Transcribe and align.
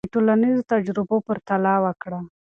د 0.05 0.07
ټولنیزو 0.13 0.67
تجربو 0.73 1.15
پرتله 1.27 1.73
وکړه. 1.85 2.19